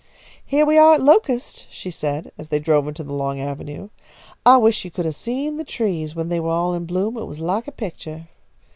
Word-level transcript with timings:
"Heah 0.43 0.65
we 0.65 0.79
are 0.79 0.95
at 0.95 1.01
Locust," 1.03 1.67
she 1.69 1.91
said, 1.91 2.31
as 2.35 2.47
they 2.47 2.57
drove 2.57 2.87
into 2.87 3.03
the 3.03 3.13
long 3.13 3.39
avenue. 3.39 3.89
"I 4.43 4.57
wish 4.57 4.83
you 4.83 4.89
could 4.89 5.05
have 5.05 5.13
seen 5.15 5.57
the 5.57 5.63
trees 5.63 6.15
when 6.15 6.29
they 6.29 6.39
were 6.39 6.49
all 6.49 6.73
in 6.73 6.87
bloom. 6.87 7.17
It 7.17 7.25
was 7.25 7.39
like 7.39 7.67
a 7.67 7.71
picture." 7.71 8.27